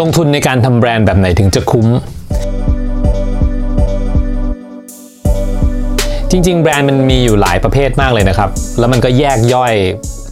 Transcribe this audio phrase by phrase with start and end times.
[0.00, 1.88] ลงทุนในการทำแบรนด์แบบไหนถึงจะคุ้ม
[6.30, 9.74] จริง ๆ แบรนด์มันมีอยู่หลายประเภทมากเลยนะครับ แล้วมันก็แยกย่อย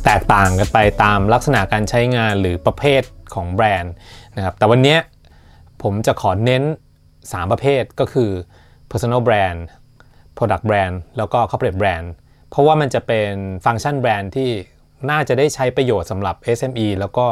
[0.05, 3.03] แตกต่างกันไปตามลักษณะการใช้งานหรือประเภท
[3.35, 3.93] ของแบรนด์
[4.37, 4.97] นะครับ แต่วันนี้
[5.83, 6.63] ผมจะขอเน้น
[7.07, 8.31] 3 ประเภทก็คือ
[8.91, 9.61] personal brand
[10.37, 12.07] product brand แล้วก็ corporate brand
[12.51, 13.33] เพราะว่ามันจะเป็น
[13.65, 14.51] ฟังก์ชันแบรนด์ที่
[15.11, 17.27] น่าจะได้ใช้ประโยชน์สำหรับ SME แล้วก็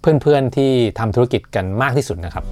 [0.00, 2.44] เพื่อนๆที่ทำธุรกิจกันมากที่สุดนะครับ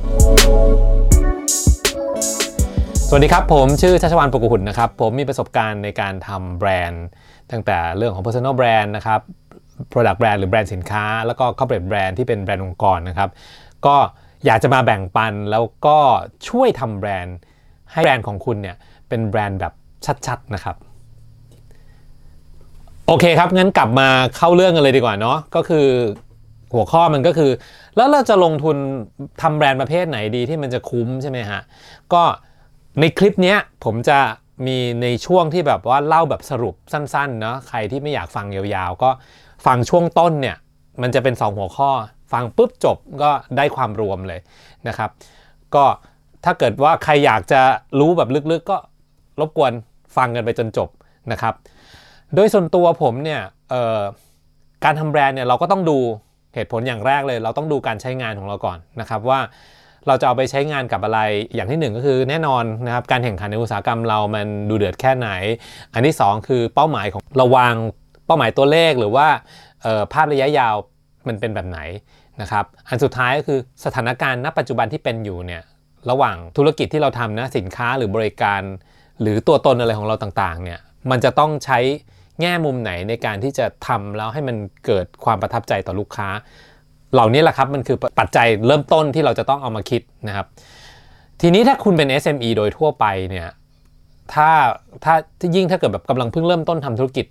[3.09, 7.05] สวัสดีครับ ผมชื่อชัชวานปกุหุ่นนะครับ ผมมีประสบการณ์ในการทำแบรนด์
[7.51, 9.21] ตั้งแต่เรื่องของ personal brand นะครับ
[9.93, 13.31] product brand หรือแบรนด์สินค้า แล้วก็ corporate brand ที่เป็นแบรนด์องค์กรนะครับ
[13.87, 13.97] ก็
[14.47, 15.99] อยากจะมาแบ่งปันแล้วก็
[16.49, 17.37] ช่วยทำแบรนด์
[17.93, 18.77] ให้แบรนด์ของคุณเนี่ย
[19.09, 19.73] เป็นแบรนด์แบบ
[20.27, 20.77] ชัดๆนะครับ
[23.07, 25.87] โอเคครับงั้นกลับมาเข้าเรื่องกันเลยดีกว่าเนาะก็คือ
[26.75, 27.51] หัวข้อมันก็คือ
[27.97, 28.77] แล้วเราจะลงทุน
[29.43, 31.61] ทำแบรนด์ประเภทไหนดีที่มันจะคุ้มใช่ไหมฮะ
[32.13, 32.23] ก็
[33.01, 34.19] ในคลิปนี้ผมจะ
[34.67, 39.11] มีในช่วงที่แบบว่าเล่าแบบสรุปสั้นๆเนาะใครที่ไม่อยากฟังยาวๆ ก็
[39.67, 40.57] ฟังช่วงต้นเนี่ย
[41.03, 41.91] มันจะเป็น 2 หัวข้อ
[42.33, 44.41] ฟังปุ๊บจบก็ได้ความรวมเลย
[44.89, 45.11] นะครับ
[45.75, 45.85] ก็
[46.47, 47.61] ถ้าเกิดว่าใครอยากจะ
[47.99, 48.79] รู้แบบลึกๆ ก็
[49.41, 49.73] รบกวน
[50.17, 50.89] ฟังกันไปจนจบ
[51.33, 51.55] นะครับ
[52.35, 53.41] โดยส่วนตัวผมเนี่ย
[54.85, 55.99] การทำแบรนด์เนี่ยเราก็ต้องดู
[56.55, 59.41] เหตุผลอย่างแรกเลย เราต้องดูการใช้งานของเราก่อนนะครับว่า
[60.07, 61.21] เราจะเอาไปใช้งานกับอะไร
[61.55, 65.29] อย่างที่ 1 ก็คือแน่นอนนะครับการแข่งขันในอุตสาหกรรมเรามันดูเดือดแค่ไหน
[65.95, 67.75] อันที่ 2 คือเป้าหมายของเราวาง
[68.27, 69.27] เป้าหมายตัวเลขหรือว่า
[70.13, 70.75] ภาพระยะยาว
[71.29, 71.81] มันเป็นแบบไหน
[72.41, 75.63] นะครับอันสุดท้ายก็คือสถานการณ์ณปัจจุบันที่เป็นอยู่เนี่ย
[76.11, 78.63] ระหว่างธุรกิจที่เราทำนะสินค้าหรือบริการ
[79.21, 81.79] หรือตัวตนอะไรของเราต่างๆเนี่ยมันจะต้องใช้
[82.41, 86.29] แง่มุมไหนในการที่จะทำแล้วให้มันเกิดความประทับใจต่อลูกค้า
[87.13, 90.47] เหล่านี้แหละครับมันคือปัจจัยเริ่มต้นที่เราจะต้องเอามาคิดนะครับ
[91.41, 93.49] ทีนี้ถ้าคุณเป็น SME โดยทั่วไปเนี่ย
[94.35, 94.49] ถ้า
[95.05, 95.15] ถ้า
[95.57, 97.27] ยิ่งถ้าเกิดแบบกำลังเพิ่งเริ่มต้นทำธุรกิจ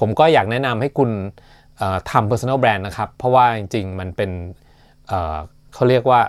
[0.00, 1.10] ผมก็อยากแนะนำให้คุณ
[2.10, 4.30] ทำ personal brand นะครับ เพราะว่าจริงๆ มันเป็น
[5.08, 6.20] เเขาเรียกว่า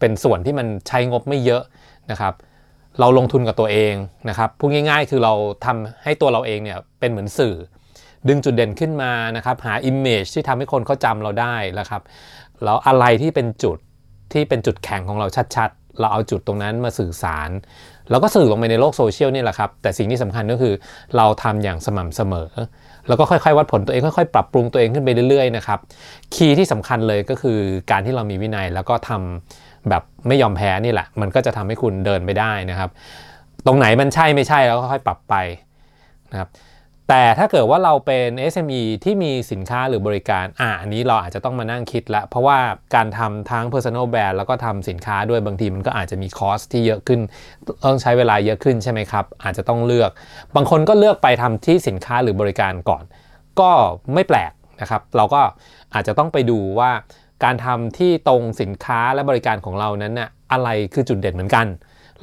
[0.00, 1.62] เป็นส่วนที่มันใช้งบไม่เยอะ
[2.10, 2.34] นะครับ
[3.00, 3.94] เราลงทุนกับตัวเอง
[4.28, 5.32] นะครับพูดง่าย ๆ คือเรา
[5.64, 7.54] ทำให้ตัวเราเองเนี่ยเป็นเหมือนสื่อ
[8.28, 12.02] ดึงจุดเด่นขึ้นมานะครับหา image ที่ทำให้คนเขาจำเราได้นะครับ
[12.64, 13.78] แล้วอะไรที่เป็นจุด
[14.32, 15.26] ที่เป็นจุดแข็งของเรา
[15.56, 17.50] ชัดๆ เราเอาจุดตรงนั้นมาสื่อสาร
[18.10, 20.74] แล้วก็สื่อลงไปในโลกโซเชียลนี่แหละครับ แต่สิ่งที่สำคัญก็คือ
[21.16, 22.50] เราทำอย่างสม่ำเสมอ
[23.08, 25.78] แล้วก็ค่อยๆ วัดผลตัวเองค่อยๆ ปรับปรุงตัวเองขึ้นไปเรื่อยๆนะครับ
[26.34, 27.58] คีย์ที่สำคัญเลยก็คือ
[27.90, 32.90] การที่เรามีวินัยแล้วก็ทำ แบบไม่ยอมแพ้นี่แหละ มันก็จะทำให้คุณเดินไปได้นะครับ
[33.66, 35.34] ตรงไหนมันใช่ไม่ใช่แล้วก็ค่อยปรับไป
[36.32, 36.50] นะครับ
[37.08, 42.58] แต่ถ้าเกิดว่าเราเป็น SME ที่มีสินค้าหรือบริการอ่าอันนี้เราอาจจะต้องมานั่งคิดละเพราะว่า
[42.94, 47.20] การทำทั้ง Personal Brand แล้วก็ทำสินค้าด้วยบางทีมันก็อาจจะมีคอสที่เยอะขึ้น
[47.84, 50.10] ต้องใช้เวลาเยอะขึ้นใช่ไหมครับ อาจจะต้องเลือก
[50.56, 53.02] บางคนก็เลือกไปทำที่สินค้าหรือบริการก่อน
[53.60, 53.70] ก็
[54.14, 55.40] ไม่แปลกนะครับ เราก็
[55.94, 56.90] อาจจะต้องไปดูว่า
[57.44, 61.66] การทำที่ตรงสินค้าและบริการของเรานั้นน่ะอะไรคือจุดเด่นเหมือนกัน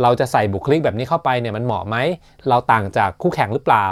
[0.01, 1.97] เราจะใส่บุคลิกแบบนี้เข้าไปเนี่ยมันเหมาะไหม
[2.49, 3.87] เราต่างจากคู่แข่งหรือเปล่า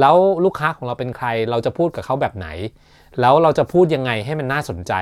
[0.00, 2.48] แล้วลูกค้าของเราเป็นใคร เราจะพูดกับเขาแบบไหน
[3.20, 4.92] แล้วเราจะพูดยังไงให้มันน่าสนใจ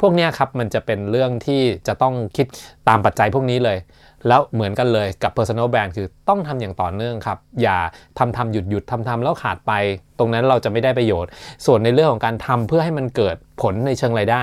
[0.00, 2.46] พวกนี้ครับมันจะเป็นเรื่องที่จะต้องคิด
[2.88, 3.78] ตามปัจจัยพวกนี้เลย
[4.28, 7.78] แล้วเหมือนกันเลยกับ personal brand คือต้องทำอย่างต่อเนื่องครับ อย่า
[8.18, 9.72] ทำทำหยุดหยุดทำทำแล้วขาดไป
[10.18, 11.30] ตรงนั้นเราจะไม่ได้ประโยชน์
[11.66, 14.42] ส่วนในเรื่องของการทำเพื่อให้มันเกิดผลในเชิงรายได้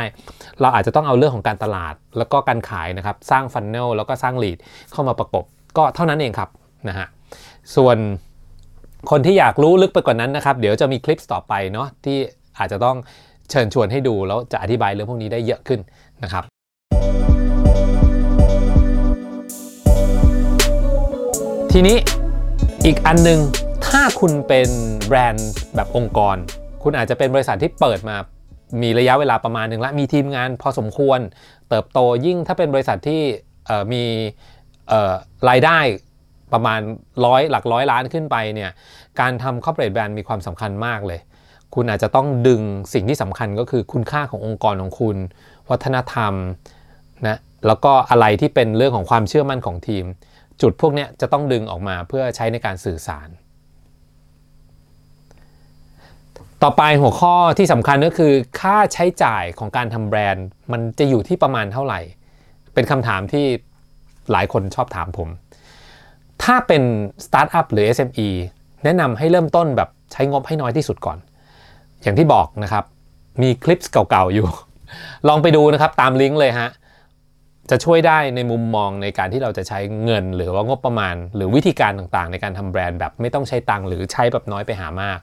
[0.61, 4.57] เราอาจจะต้องเอาเรื่องของการตลาด แล้วก็การขายนะครับ สร้างฟันเนลแล้วก็สร้างลีด
[4.91, 5.43] เข้ามาประกบ
[5.77, 6.49] ก็เท่านั้นเองครับ
[6.87, 7.07] นะฮะ
[7.75, 7.97] ส่วน
[9.11, 12.17] คนที่อยากรู้ลึกไปกว่านั้นนะครับ เดี๋ยวจะมีคลิปต่อไปเนาะที่
[12.59, 12.97] อาจจะต้อง
[13.49, 15.79] เชิญชวนให้ดูแล้วจะอธิบายเรื่องพวกนี้ได้เยอะขึ้น
[16.23, 16.43] นะครับ
[21.77, 21.97] ทีนี้
[22.85, 23.39] อีกอันนึง
[23.87, 24.69] ถ้าคุณเป็น
[25.07, 26.35] แบรนด์แบบองค์กร
[26.83, 28.15] คุณอาจจะเป็นบริษัทที่เปิดมา
[28.81, 31.19] มีระยะเวลาประมาณหนึ่งละมีทีมงานพอสมควร
[31.69, 33.21] เติบโตยิ่งถ้าเป็นบริษัทที่
[33.93, 34.03] มี
[35.49, 35.79] รายได้
[36.53, 36.79] ประมาณ
[37.25, 38.71] ร้อยหลักร้อยล้านขึ้นไปเนี่ย
[39.19, 41.19] การทำคอร์เปอเรทแบรนด์มีความสำคัญมากเลย
[41.75, 42.61] คุณอาจจะต้องดึง
[42.93, 45.17] สิ่งที่สำคัญก็คือคุณค่าขององค์กรของคุณ
[45.69, 46.33] วัฒนธรรม
[47.27, 47.37] นะ
[47.67, 50.05] แล้วก็อะไรที่เป็นเรื่องของความเชื่อมั่นของทีม
[50.61, 53.29] จุดพวกนี้จะต้องดึงออกมาเพื่อใช้ในการสื่อสาร
[56.63, 61.99] ต่อไปหัวข้อที่สำคัญก็คือ ค่าใช้จ่ายของการทำแบรนด์ มันจะอยู่ที่ประมาณเท่าไหร่
[62.73, 63.45] เป็นคำถามที่
[64.31, 65.29] หลายคนชอบถามผม
[66.43, 66.83] ถ้าเป็น
[67.25, 68.27] สตาร์ทอัพหรือ SME
[68.83, 71.17] แนะนำให้เริ่มต้นแบบใช้งบให้น้อยที่สุดก่อน
[72.01, 72.83] อย่างที่บอกนะครับ
[73.41, 74.47] มีคลิปเก่าๆอยู่
[75.27, 76.69] ลองไปดูนะครับตามลิงก์เลยฮะ
[77.71, 85.19] จะช่วยได้ในมุมมองในการที่เราจะใช้เงิน หรือว่างบประมาณ หรือวิธีการต่างๆ ในการทำแบรนด์แบบไม่ต้องใช้ตังค์หรือใช้แบบน้อยไปหามาก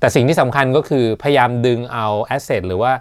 [0.00, 2.92] แต่สิ่งที่สำคัญก็คือพยายามดึงเอาแอสเซทหรือว่า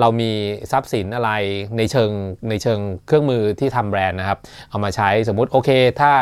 [0.00, 0.30] เรามี
[0.72, 1.30] ทรัพย์สินอะไร
[1.76, 2.10] ในเชิง
[2.48, 4.38] ในเชิงเครื่องมือที่ทำแบรนด์นะครับ
[4.70, 6.12] เอามาใช้สมมุติโอเค ถ้า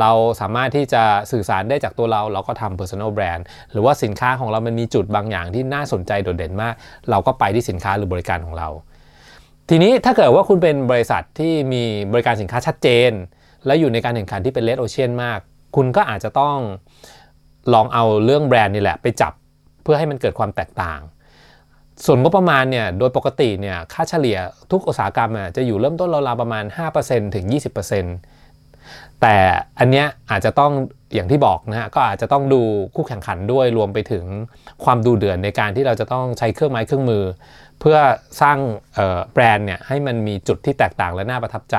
[0.00, 0.10] เรา
[0.40, 1.02] สามารถที่จะ
[1.32, 3.42] สื่อสารได้จากตัวเรา เราก็ทำ personal brand
[3.72, 6.74] หรือว่าสินค้าของเรามันมีจุดบางอย่างที่น่าสนใจโดดเด่นมาก
[7.10, 8.68] เราก็ไปที่สินค้าหรือบริการของเรา
[9.72, 13.10] ทีนี้ถ้าเกิดว่าคุณเป็นบริษัทที่มีบริการสินค้าชัดเจน
[13.66, 15.38] และอยู่ในการแข่งขันที่เป็นเลดโอเชียนมาก
[15.76, 16.56] คุณก็อาจจะต้อง
[17.74, 19.32] ลองเอาเรื่องแบรนด์นี่แหละไปจับ
[19.82, 21.00] เพื่อให้มันเกิดความแตกต่าง
[22.04, 24.38] ส่วนงบประมาณเนี่ยโดยปกติเนี่ยค่าเฉลี่ย
[24.70, 26.64] ทุกอุตสาหกรรมจะอยู่เริ่มต้นราวๆประมาณ
[27.00, 27.44] 5%ถึง
[28.32, 29.36] 20%แต่
[29.78, 30.72] อันเนี้ยอาจจะต้อง
[31.14, 32.62] อย่างที่บอกนะฮะก็อาจจะต้องดู
[32.94, 34.24] คู่แข่งขันด้วยรวมไปถึง
[34.84, 37.24] ความดูเดือดในการที่เราจะต้องใช้เครื่องไม้เครื่องมือ
[37.80, 37.98] เพื่อ
[38.40, 38.58] สร้าง
[39.32, 41.76] แบรนด์เนี่ยให้มันมีจุดที่แตกต่างและน่าประทับใจ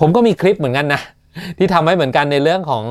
[0.00, 1.02] ผมก็มีคลิปเหมือนกันนะ
[1.58, 2.84] ที่ทำไว้เหมือนกันในเรื่องของ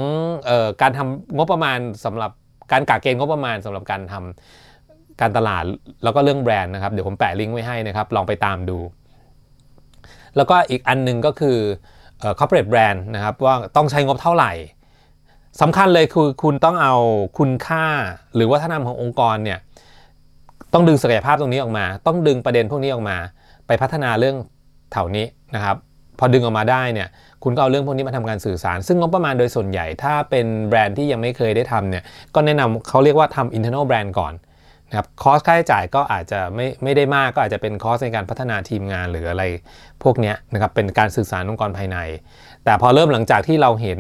[0.50, 2.32] ออการทำงบประมาณสำหรับ
[2.72, 5.64] การกะเกณฑ์งบประมาณสำหรับการทำการตลาด
[6.04, 8.78] แล้วก็เรื่องแบรนด์นะครับ เดี๋ยวผมแปะลิงก์ไว้ให้นะครับ ลองไปตามดู
[10.36, 11.58] แล้วก็อีกอันนึงก็คือ
[12.40, 14.52] corporate brand นะครับว่าต้องใช้งบเท่าไหร่
[15.62, 16.96] สำคัญเลยคือคุณต้องเอา
[17.38, 17.86] คุณค่า
[18.36, 19.60] หรือวัฒนธรรมขององค์กรเนี่ย
[20.74, 23.18] ต้องดึงศักยภาพตรงนี้ออกมา ต้องดึงประเด็นพวกนี้ออกมา
[23.68, 24.36] ไปพัฒนาเรื่อง
[24.92, 25.26] แถวนี้
[25.56, 25.78] นะครับ
[26.20, 27.08] พอดึงออกมาได้เนี่ย
[27.44, 32.04] คุณก็เอาเรื่องพวกนี้มาทำการสื่อสาร ซึ่งงบประมาณโดยส่วนใหญ่ ถ้าเป็นแบรนด์ที่ยังไม่เคยได้ทำเนี่ย
[32.36, 34.34] ก็แนะนำเขาเรียกว่าทำ internal brand ก่อน
[34.90, 39.44] นะครับคอสค่าใช้จ่ายก็อาจจะไม่ไม่ได้มากก็อาจจะเป็นคอสในการพัฒนาทีมงานหรืออะไร
[40.04, 41.98] พวกนี้นะครับเป็นการสื่อสารองค์กรภายใน
[42.66, 44.00] แต่พอเริ่มหลังจากที่เราเห็น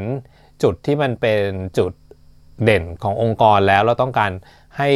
[0.63, 1.41] จุดที่มันเป็น
[1.77, 1.91] จุด
[2.63, 4.31] เด่นขององค์กรแล้วเราต้องการ
[4.77, 4.89] ให้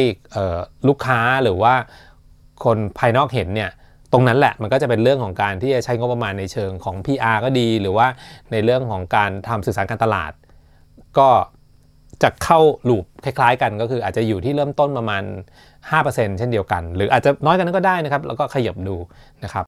[0.88, 1.74] ลูกค้าหรือว่า
[2.64, 3.70] คนภายนอกเห็นเนี่ย
[4.12, 8.06] ตรงนั้นแหละมันก็จะเป็นเรื่องของการที่จะใช้งบประมาณในเชิงของ PR ก็ดี หรือว่า
[8.52, 10.32] ในเรื่องของการทำสื่อสารการตลาด
[11.18, 11.28] ก็
[12.22, 15.22] จะเข้าลูปคล้ายๆ กันก็คืออาจจะอยู่ที่เริ่มต้นประมาณ
[15.80, 18.96] 5%เช่นเดียวกัน หรืออาจจะน้อยกันนั้นก็ได้นะครับ แล้วก็ขยับดู
[19.44, 19.64] นะครับ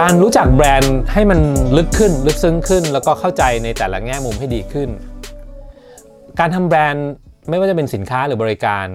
[0.00, 1.40] การรู้จักแบรนด์ให้มัน
[1.76, 4.88] ลึกขึ้นลึกซึ้งขึ้น แล้วก็เข้าใจในแต่ละแง่มุมให้ดีขึ้น
[6.40, 7.08] การทำแบรนด์
[7.48, 8.86] ไม่ว่าจะเป็นสินค้าหรือบริการ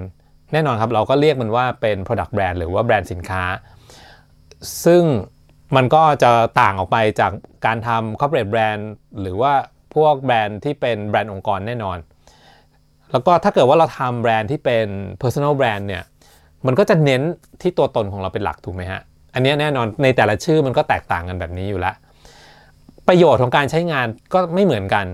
[0.54, 3.44] แน่นอนครับเราก็เรียกมันว่าเป็น product brand หรือว่าแบรนด์สินค้า
[4.86, 5.04] ซึ่ง
[5.76, 6.32] มันก็จะ
[6.62, 7.32] ต่างออกไปจาก
[7.66, 8.84] การทำ corporate brand
[9.22, 9.54] หรือว่า
[9.96, 11.98] พวกแบรนด์ที่เป็นแบรนด์องค์กรแน่นอน
[13.12, 14.88] แล้วก็ถ้าเกิดว่าเราทำแบรนด์ที่เป็น
[15.22, 16.04] personal brand เนี่ย
[16.66, 17.22] มันก็จะเน้น
[17.62, 19.02] ที่ตัวตนของเราเป็นหลักถูกไหมฮะ
[19.34, 21.96] อันนี้แน่นอนในแต่ละชื่อมันก็แตกต่างกันแบบนี้อยู่แล้ว
[23.08, 25.06] ประโยชน์ของการใช้งานก็ไม่เหมือนกัน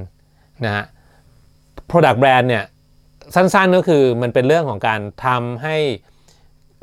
[0.66, 0.86] นะฮะ
[1.90, 2.66] product brand เนี่ย
[3.36, 5.78] สั้นๆก็คือมันเป็นเรื่องของการทำให้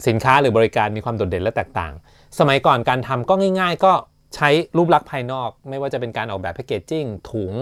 [0.07, 1.93] สินค้าหรือบริการมีความโดดเด่นและแตกต่าง
[2.39, 3.93] สมัยก่อนการทำก็ง่ายๆ ก็
[4.35, 7.55] ใช้รูปลักษณ์ภายนอก ไม่ว่าจะเป็นการออกแบบแพคเกจจิ้งถุง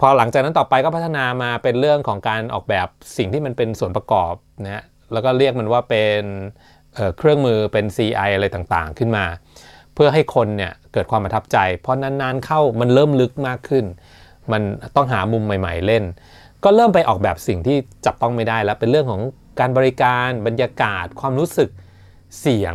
[0.00, 4.34] พอหลังจากนั้นต่อไปก็พัฒนามาเป็นเรื่องของการออกแบบสิ่งที่มันเป็นส่วนประกอบ
[4.64, 6.22] นะฮะแล้วก็เรียกมันว่าเป็น
[6.94, 9.24] เเครื่องมือเป็น CI อะไรต่างๆ ขึ้นมา
[9.94, 13.84] เพื่อให้คนเนี่ยเกิดความประทับใจ เพราะนานๆเข้ามันเริ่มลึกมากขึ้น
[14.52, 14.62] มัน
[14.96, 16.04] ต้องหามุมใหม่ ๆ เล่น
[16.64, 17.76] ก็เริ่มไปออกแบบสิ่งที่
[18.06, 19.20] จับต้องไม่ได้แล้วเป็นเรื่องของ
[19.60, 21.68] การบริการบรรยากาศ ความรู้สึก
[22.40, 22.74] เสียง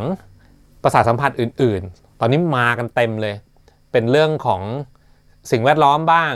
[0.84, 3.36] ประสาทสัมผัสอื่น ๆ ตอนนี้มากันเต็มเลย
[3.92, 4.62] เป็นเรื่องของ
[5.52, 6.34] สิ่งแวดล้อมบ้าง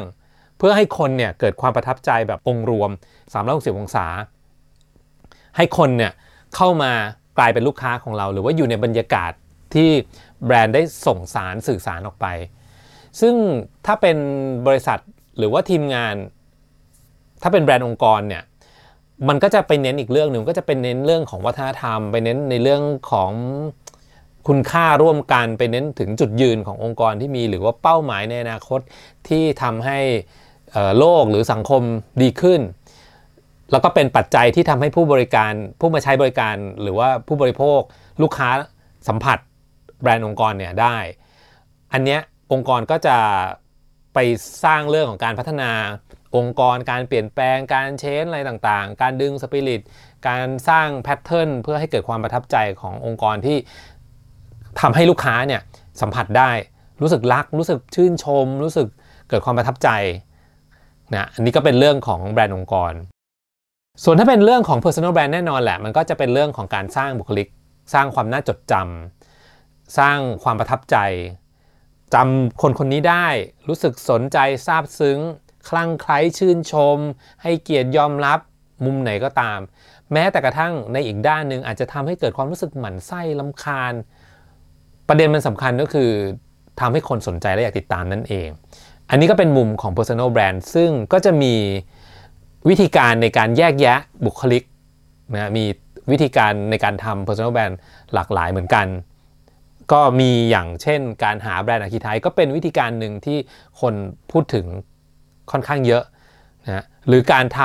[0.58, 2.90] เพื่อให้คนเนี่ยเกิดความประทับใจแบบองค์รวม
[3.34, 4.06] 360 องศา
[5.58, 6.12] ให้คนเนี่ย
[6.56, 6.92] เข้ามา
[7.38, 9.32] กลายเป็นลูกค้าของเรา หรือว่าอยู่ในบรรยากาศ
[9.74, 9.90] ที่
[10.46, 12.28] แบรนด์ได้ส่งสารสื่อสารออกไป
[13.22, 13.36] ซึ่ง
[13.86, 14.18] ถ้าเป็น
[14.68, 15.00] บริษัท
[15.38, 16.16] หรือว่าทีมงาน
[17.42, 18.44] ถ้าเป็นแบรนด์องค์กรเนี่ย
[19.28, 23.32] มันก็จะไปเน้นอีกเรื่องหนึ่งก็จะเป็นเน้นเรื่องของวัฒนธรรม ไปเน้นในเรื่องของ
[24.48, 28.80] คุณค่าร่วมกันไปเน้นถึงจุดยืนขององค์กรที่มี หรือว่าเป้าหมายในอนาคต
[29.28, 30.00] ที่ทำให้
[30.98, 31.82] โลกหรือสังคม
[32.22, 32.62] ดีขึ้น
[33.72, 37.80] แล้วก็เป็นปัจจัยที่ทำให้ผู้บริการผู้มาใช้บริการหรือว่าผู้บริโภค
[38.22, 38.50] ลูกค้า
[39.08, 39.38] สัมผัส
[40.02, 40.98] แบรนด์องค์กรเนี่ยได้
[41.94, 43.18] อันเนี้ยองค์กรก็จะ
[44.16, 44.20] ไป
[44.64, 45.72] สร้างเรื่องของการพัฒนา
[46.36, 49.82] องค์กร การเปลี่ยนแปลง การเชนอะไรต่างๆ การดึงสปิริต
[50.28, 53.58] การสร้างแพทเทิร์นเพื่อให้เกิดความประทับใจขององค์กรที่
[54.82, 55.62] ทำให้ลูกค้าเนี่ย
[56.02, 56.52] สัมผัสได้
[57.02, 58.88] รู้สึกรัก รู้สึกชื่นชม รู้สึก
[59.30, 59.90] เกิดความประทับใจ
[61.14, 62.94] นะอันนี้ก็เป็นเรื่องของแบรนด์องค์กร
[64.04, 67.48] ส่วนถ้าเป็นเรื่องของ personal brand แน่นอนแหละ มันก็จะเป็นเรื่องของการสร้างบุคลิก
[67.94, 70.98] สร้างความน่าจดจำสร้างความประทับใจ
[72.14, 73.28] จำคนคนนี้ได้
[73.68, 75.20] รู้สึกสนใจซาบซึ้ง
[75.70, 76.98] คลั่งไคล้ชื่นชม
[77.42, 78.40] ให้เกียรติยอมรับ
[78.86, 79.60] มุมไหนก็ตาม
[80.14, 83.94] แม้แต่กระทั่งในอีกด้านหนึ่งอาจจะทำให้เกิดความรู้สึกหมั่นไส้ลำคาญ
[85.08, 86.12] ประเด็นมันสำคัญก็คือ
[86.80, 88.48] ทำให้คนสนใจและอยากติดตามนั่นเอง
[89.10, 91.54] อันนี้ก็เป็นมุมของ personal brand ซึ่งก็จะมี
[92.70, 94.64] วิธีการในการแยกแยะบุคลิก
[95.34, 95.66] นะมี
[96.12, 97.76] วิธีการในการทำ personal brand
[98.14, 98.86] หลากหลายเหมือนกัน
[99.92, 103.38] ก็มีอย่างเช่นการหาแบรนด์อาคีไทยก็เป็นวิธีการหนึ่งที่
[103.82, 103.94] คน
[104.32, 104.66] พูดถึง
[105.52, 106.04] ค่อนข้างเยอะ
[106.66, 107.62] นะหรือการท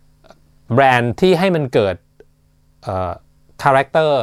[0.00, 1.96] ำแบรนด์ที่ให้มันเกิด
[3.62, 4.22] character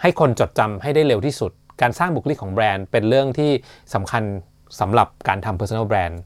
[0.00, 3.50] ให้คนจดจำให้ได้เร็วที่สุด การสร้างบุคลิกของแบรนด์เป็นเรื่องที่
[3.94, 4.22] สำคัญ
[4.80, 6.16] สำหรับการทำ personal brand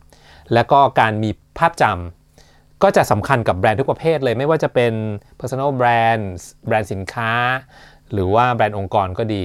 [0.55, 4.93] และก็การมีภาพจำก็จะสำคัญกับแบรนด์ทุกประเภทเลยไม่ว่าจะเป็น
[5.41, 6.23] personal brand
[6.67, 7.33] แบรนด์สินค้า
[8.13, 9.45] หรือว่าแบรนด์องค์กรก็ดี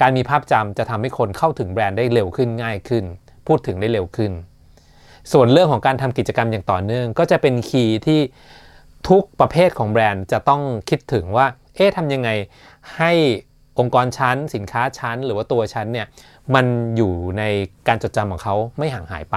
[0.00, 3.04] การมีภาพจำจะทำให้คนเข้าถึงแบรนด์ได้เร็วขึ้นง่ายขึ้น
[3.46, 4.32] พูดถึงได้เร็วขึ้น
[5.32, 8.20] ส่วนเรื่องของการทำกิจกรรมอย่างต่อเนื่อง ก็จะเป็น key ที่
[9.08, 12.28] ทุกประเภทของแบรนด์จะต้องคิดถึงว่า เอ๊ะทำยังไง
[12.96, 13.12] ให้
[13.78, 16.06] องค์กรชั้น สินค้าชั้น หรือว่าตัวชั้นเนี่ย
[16.54, 17.42] มันอยู่ใน
[17.88, 19.36] การจดจำของเขาไม่ห่างหายไป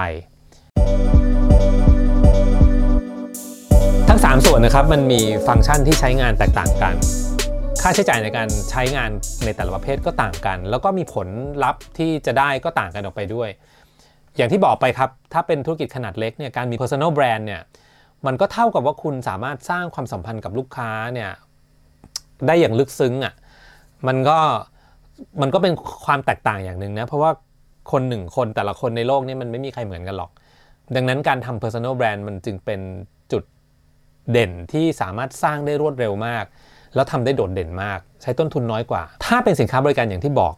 [4.08, 6.94] ทั้ง 3 ส่วนนะครับมันมีฟังก์ชันที่ใช้งานแตกต่างกัน
[7.84, 9.10] ค่าใช้จ่ายในการใช้งาน
[9.44, 11.28] ในแต่ละประเภทก็ต่างกัน แล้วก็มีผล
[11.64, 13.48] ลัพธ์ที่จะได้ก็ต่างกันออกไปด้วย
[14.36, 17.62] อย่างที่บอกไปครับ ถ้าเป็นธุรกิจขนาดเล็กเนี่ยการมี personal brand เนี่ย
[18.26, 21.30] มันก็เท่ากับว่าคุณสามารถสร้างความสัมพันธ์กับลูกค้าเนี่ย
[22.46, 23.34] ได้อย่างลึกซึ้งอะ่ะ
[24.06, 24.38] มันก็
[25.42, 25.72] มันก็เป็น
[26.04, 27.30] ความแตกต่างอย่างหนึ่งนะ เพราะว่า
[27.92, 30.30] คนหนึ่งคนแต่ละคนในโลกนี้มันไม่มีใครเหมือนกันหรอก
[30.94, 32.80] ดังนั้นการทำ personal brand มันจึงเป็น
[33.32, 33.44] จุด
[34.32, 36.46] เด่นที่สามารถสร้างได้รวดเร็วมาก
[36.94, 40.54] แล้วทำได้โดดเด่นมาก ใช้ต้นทุนน้อยกว่า ถ้าเป็นสินค้าบริการอย่างที่บอก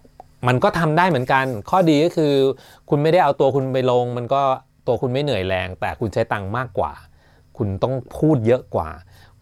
[0.48, 2.32] มันก็ทำได้เหมือนกัน ข้อดีก็คือ
[2.90, 4.42] คุณไม่ได้เอาตัวคุณไปลง มันก็
[4.86, 6.92] ตัวคุณไม่เหนื่อยแรง แต่คุณใช้ตังค์มากกว่า
[7.56, 8.90] คุณต้องพูดเยอะกว่า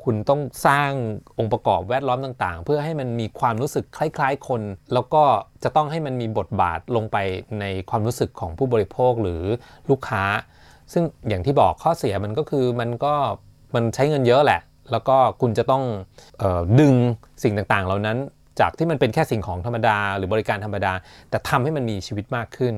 [0.05, 0.91] คุณต้องสร้าง
[1.39, 5.23] องค์ประกอบแวดล้อมต่างๆ เพื่อให้มันมีความรู้สึกคล้าย ๆ คน แล้วก็
[5.65, 7.17] จะต้องให้มันมีบทบาทลงไป
[7.61, 9.43] ในความรู้สึกของผู้บริโภคหรือ
[9.91, 10.25] ลูกค้า
[10.93, 13.15] ซึ่งอย่างที่บอกข้อเสียมันก็คือมันก็
[13.75, 14.61] มันใช้เงินเยอะแหละ
[14.93, 15.83] แล้วก็คุณจะต้อง
[16.43, 16.95] ออดึง
[17.43, 18.19] สิ่งต่างๆ เหล่านั้น
[18.61, 20.93] จากที่มันเป็นแค่สิ่งของธรรมดา หรือบริการธรรมดา
[21.31, 22.75] แต่ทำให้มันมีชีวิตมากขึ้น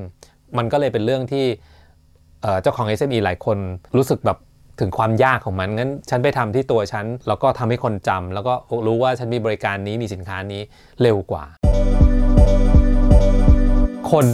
[0.57, 1.45] มันก็เลยเป็นเรื่องที่
[2.61, 3.57] เจ้าของ SME หลายคน
[3.97, 4.37] รู้สึกแบบ
[4.79, 8.53] ถึงความยากของมัน งั้นฉันไปทำที่ตัวฉัน แล้วก็ทำให้คนจำแล้วก็
[8.87, 10.61] รู้ว่าฉันมีบริการนี้มีสินค้านี้
[11.01, 11.45] เร็วกว่า
[14.11, 14.25] คน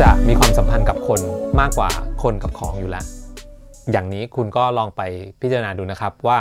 [0.00, 1.20] จะมีความสัมพันธ์กับคน
[1.60, 1.90] มากกว่า
[2.22, 3.04] คนกับของอยู่แล้ว
[3.92, 5.02] อย่างนี้คุณก็ลองไป
[5.40, 6.38] พิจารณาดูนะครับว่า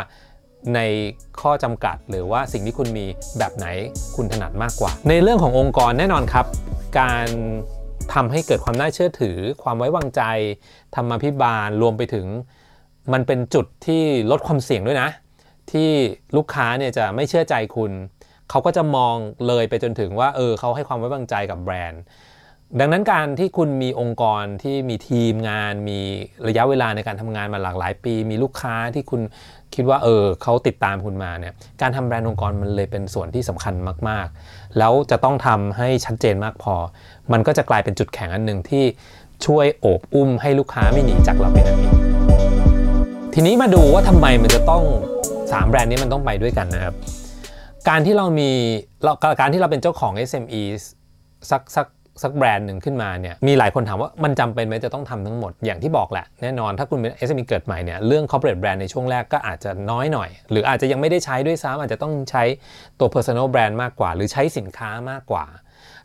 [0.75, 0.79] ใน
[1.41, 3.05] ข้อจำกัด หรือว่าสิ่งที่คุณมี
[3.37, 3.67] แบบไหน
[4.15, 6.45] คุณถนัดมากกว่า ในเรื่องขององค์กรแน่นอนครับ
[6.99, 7.27] การ
[8.13, 10.21] ทำให้เกิดความน่าเชื่อถือ ความไว้วางใจ
[10.95, 12.25] ธรรมพิบาลรวมไปถึง
[13.13, 15.09] มันเป็นจุดที่ลดความเสี่ยงด้วยนะ
[15.71, 15.89] ที่
[16.35, 17.91] ลูกค้าเนี่ยจะไม่เชื่อใจคุณ
[18.49, 19.15] เขาก็จะมอง
[19.47, 22.03] เลยไปจนถึงว่าเออเขาให้ความไว้วางใจกับแบรนด์
[22.79, 25.99] ดังนั้นการที่คุณมีองค์กรที่มีทีมงาน มี
[26.47, 29.21] ระยะเวลาในการทำงานมาหลากหลายปี มีลูกค้าที่คุณ
[29.75, 33.73] คิดว่าเออเขาติดตามคุณมาเนี่ยการทำแบรนด์องค์กรมันเลยเป็นส่วนที่สำคัญ
[34.09, 36.75] มาก ๆ แล้วจะต้องทำให้ชัดเจนมากพอ
[37.31, 38.83] มันก็จะกลายเป็นจุดแข็งอันหนึ่งที่
[39.45, 41.69] ช่วยโอบอุ้มให้ลูกค้าไม่หนีจากเราไปไหน
[43.33, 44.83] ทีนี้มาดูว่าทำไมมันจะต้อง
[45.31, 46.95] 3 แบรนด์นี้มันต้องไปด้วยกันนะครับ
[47.89, 48.49] การที่เรามี
[49.39, 50.61] การที่เราเป็นเจ้าของ SME
[51.51, 51.85] สักสัก
[52.23, 62.43] สักแบรนด์หนึ่งขึ้นมาเนี่ยมีหลายคนถามว่ามันจำเป็นไหมจะต้องทำทั้งหมดอย่างที่บอกแหละแน่นอนถ้าคุณเป็น SME เกิดใหม่เนี่ยเรื่อง corporate brand ในช่วงแรกก็อาจจะน้อยหน่อย หรืออาจจะยังไม่ได้ใช้ด้วยซ้ำอาจจะต้องใช้
[62.99, 65.45] ตัว personal brand มากกว่า หรือใช้สินค้ามากกว่า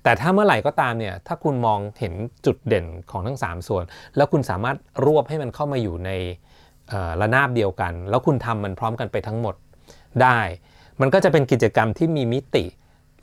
[0.02, 2.14] แต่ถ้าเมื่อไหร่ก็ตามเนี่ย ถ้าคุณมองเห็น
[2.46, 3.84] จุดเด่นของทั้ง 3 ส่วน
[4.16, 6.10] แล้วคุณสามารถรวบให้มันเข้ามาอยู่ใน
[7.20, 9.54] ระนาบเดียวกัน แล้วคุณทำมันพร้อมกันไปทั้งหมด
[10.22, 10.38] ได้
[11.00, 12.64] มันก็จะเป็นกิจกรรมที่มีมิติ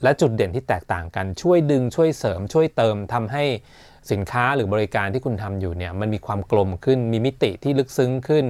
[0.02, 3.44] และจุดเด่นที่แตกต่างกันช่วยดึงช่วยเสริมช่วยเติมทำให้
[4.12, 8.46] สินค้าหรือบริการที่คุณทำอยู่เนี่ยมันมีความกลมขึ้นมีมิติที่ลึกซึ้งขึ้น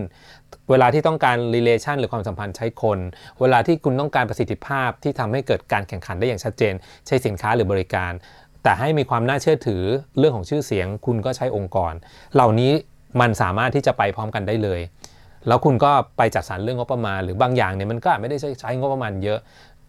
[0.70, 2.98] เวลาที่ต้องการ relation หรือความสัมพันธ์ใช้คน
[3.40, 6.74] เวลาที่คุณต้องการประสิทธิภาพที่ทำให้เกิดการแข่งขันได้อย่างชัดเจน
[7.06, 8.12] ใช้สินค้าหรือบริการ
[8.62, 9.82] แต่ให้มีความน่าเชื่อถือ
[10.18, 11.92] เรื่องของชื่อเสียง คุณก็ใช้องค์กร
[12.34, 12.72] เหล่านี้
[13.20, 14.80] มันสามารถที่จะไปพร้อมกันได้เลย
[15.48, 19.38] แล้วคุณก็ไปจัดสรรเรื่องงบประมาณหรือบางอย่างเนี่ยมันก็ไม่ได้ใช้ใช้งบประมาณเยอะ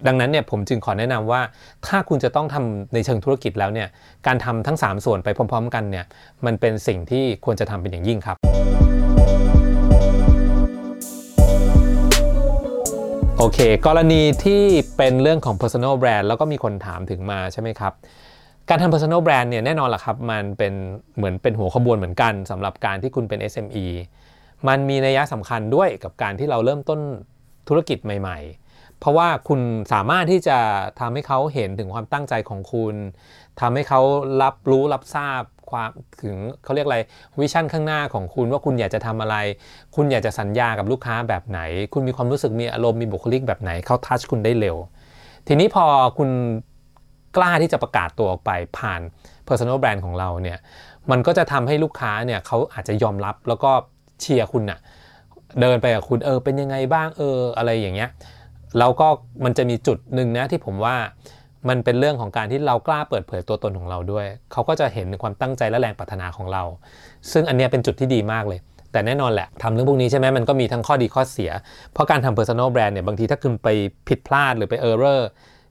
[0.05, 1.41] ดังนั้นเนี่ยผมจึงขอแนะนำว่า
[1.87, 3.87] ถ้าคุณจะต้องทำในเชิงธุรกิจแล้วเนี่ย
[4.27, 6.05] การทำทั้ง 3 ส่วนไปพร้อม ๆ กันเนี่ย
[6.45, 8.35] มันเป็นสิ่งที่ควรจะทำเป็นอย่างยิ่งครับ
[13.37, 14.63] โอเค กรณีที่
[14.97, 17.93] เป็นเรื่องของ personal brand แล้วก็มีคนถามถึงมาใช่ไหมครับ
[18.69, 20.73] การทำ personal brand เนี่ยแน่นอนล่ะครับ มันเป็น
[21.17, 23.85] เหมือนเป็นหัวขบวนเหมือนกันสำหรับการที่คุณเป็น SME
[24.67, 26.99] มันมีนัยสำคัญด้วยกับการที่เราเริ่มต้น
[27.67, 28.66] ธุรกิจใหม่ ๆ
[28.99, 29.59] เพราะว่าคุณ
[29.93, 30.57] สามารถที่จะ
[30.99, 32.95] ทำให้เขาเห็นถึงความตั้งใจของคุณ
[33.61, 34.01] ทำให้เขา
[34.41, 35.89] รับรู้รับทราบความ
[36.21, 36.99] ถึงเขาเรียกอะไร
[37.39, 39.35] วิชั่นข้างหน้าของคุณว่าคุณอยากจะทำอะไร
[39.95, 41.59] คุณอยากจะสัญญากับลูกค้าแบบไหน
[41.93, 44.77] คุณมีความรู้สึกมีอารมณ์มีบุคลิกแบบไหนเขาทัชคุณได้เร็ว
[45.47, 45.85] ทีนี้พอ
[46.17, 46.29] คุณ
[47.37, 49.01] กล้าที่จะประกาศตัวออกไปผ่าน
[49.47, 50.59] personal brand ของเราเนี่ย
[51.11, 53.71] มันก็จะทำให้ลูกค้าเนี่ยเขาอาจจะยอมรับแล้วก็
[54.21, 54.79] เชียร์คุณน่ะ
[55.61, 58.09] เดินไปกับคุณเออเป็นยังไงบ้างเอออะไรอย่างเงี้ย
[58.77, 59.07] แล้วก็
[59.45, 60.95] มันจะมีจุดหนึ่งนะที่ผมว่า
[61.69, 66.63] มันเป็นเรื่องของการที่เรากล้าเปิดเผยตัวตนของเราด้วย เขาก็จะเห็นความตั้งใจและแรงปรารถนาของเรา
[67.31, 68.59] ซึ่งอันนี้เป็นจุดที่ดีมากเลย
[68.91, 71.51] แต่แน่นอนแหละทำเรื่องพวกนี้ใช่ไหมมันก็มีทั้งข้อดีข้อเสีย
[71.93, 73.67] เพราะการทำ personal brand เนี่ยบางทีถ้าคุณไป
[74.07, 75.21] ผิดพลาดหรือไป error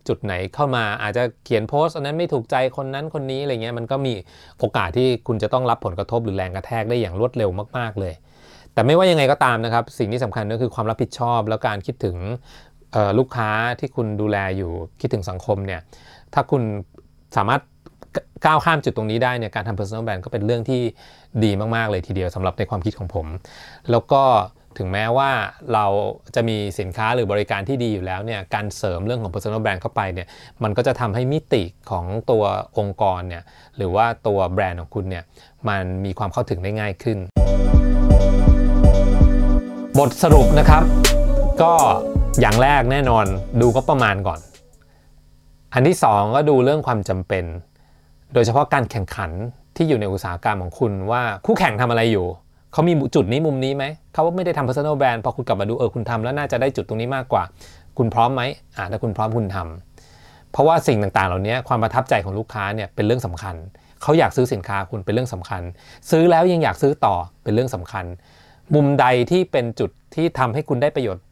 [0.08, 4.14] จุดไหนเข้ามาอาจจะเขียนโพสต์อันนั้นไม่ถูกใจคนนั้นคนนี้อะไรเงี้ยมันก็มี
[4.58, 8.14] โอกาสที่คุณจะต้องรับผลกระทบหรือแรงกระแทกได้อย่างรวดเร็วมาก ๆเลย
[8.74, 12.16] แต่ไม่ว่ายังไงก็ตามนะครับ สิ่งที่สำคัญก็คือความรับผิดชอบแล้วการคิดถึง
[13.18, 13.50] ลูกค้า
[13.80, 15.80] ที่คุณดูแลอยู่คิดถึงสังคมเนี่ย
[16.34, 16.62] ถ้าคุณ
[17.36, 17.62] สามารถ
[18.44, 20.80] ก้าวข้ามจุดตรงนี้ได้เนี่ยการทำ personal brand ก็เป็นเรื่องที่
[21.44, 23.26] ดีมาก ๆ เลยทีเดียวสำหรับในความคิดของผม
[23.90, 24.22] แล้วก็
[24.78, 25.30] ถึงแม้ว่า
[25.74, 25.86] เรา
[26.34, 30.26] จะมีสินค้าหรือบริการที่ดีอยู่แล้วเนี่ยการเสริมเรื่องของ personal brand เข้าไปเนี่ย
[30.62, 32.44] มันก็จะทำให้มิติของตัว
[32.78, 33.42] องค์กรเนี่ย
[33.76, 35.24] หรือว่าตัวแบรนด์ของคุณเนี่ย
[35.68, 37.18] มันมีความเข้าถึงได้ง่ายขึ้น
[39.98, 40.82] บทสรุปนะครับ
[41.62, 41.72] ก็
[42.40, 43.26] อย่างแรกแน่นอน
[43.60, 44.40] ดูก็ประมาณก่อน
[45.74, 47.44] อันที่ 2 ก็ดูเรื่องความจำเป็น
[48.34, 49.30] โดยเฉพาะการแข่งขัน
[49.76, 52.26] ที่อยู่ในอุตสาหกรรมของคุณว่าคู่แข่งทำอะไรอยู่
[52.72, 57.42] เขามีจุดนี้มุมนี้ไหมเขาไม่ได้ทำ personal brand พอคุณกลับมาดูเออคุณทำแล้วน่าจะได้จุดตรงนี้มากกว่า
[57.98, 58.42] คุณพร้อมไหม
[58.76, 63.54] อ่าถ้าคุณพร้อมคุณทำเพราะว่าสิ่งต่างๆ เหล่านี้ความประทับใจของลูกค้าเนี่ยเป็นเรื่องสำคัญ
[64.02, 65.62] เขาอยากซื้อสินค้าคุณเป็นเรื่องสำคัญ
[66.10, 68.04] ซื้อแล้วยังอยากซื้อต่อเป็นเรื่องสำคัญ
[68.74, 71.24] มุมใดที่เป็นจุดที่ทำให้คุณได้ประโยชน์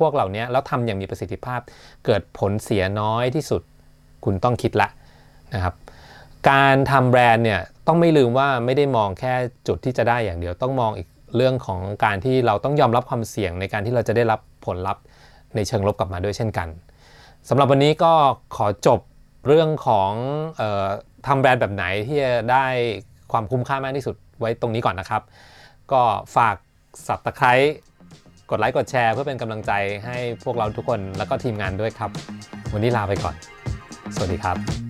[0.00, 1.60] พวกเหล่านี้แล้วทำอย่างมีประสิทธิภาพ
[2.04, 3.62] เกิดผลเสียน้อยที่สุด
[4.24, 4.88] คุณต้องคิดละ
[5.54, 5.74] นะครับ
[6.50, 9.34] การทำแบรนด์เนี่ยต้องไม่ลืมว่าไม่ได้มองแค่
[9.68, 15.02] จุดที่จะได้อย่างเดียว ต้องมองอีกเรื่องของการที่เราต้องยอมรับความเสี่ยงในการที่เราจะได้รับผลลัพธ์
[15.56, 16.68] ในเชิงลบกลับมาด้วยเช่นกัน
[17.48, 18.12] สำหรับวันนี้ก็
[18.56, 19.00] ขอจบ
[19.46, 20.10] เรื่องของ
[20.60, 20.88] ออ
[21.26, 22.66] ทำแบรนด์แบบไหนที่จะได้
[23.32, 25.22] ความคุ้มค่ามากที่สุดไว้ตรงนี้ก่อนนะครับ
[25.92, 26.02] ก็
[26.36, 26.56] ฝาก
[27.06, 27.52] สับตะไคร้
[28.50, 29.72] กดไลค์กดแชร์เพื่อเป็นกำลังใจ
[30.06, 32.10] ให้พวกเราทุกคนแล้วก็ทีมงานด้วยครับ
[32.72, 33.34] วันนี้ลาไปก่อน
[34.14, 34.89] สวัสดีครับ